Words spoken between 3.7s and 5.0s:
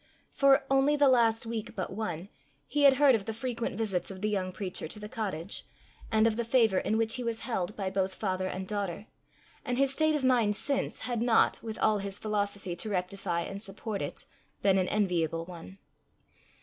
visits of the young preacher to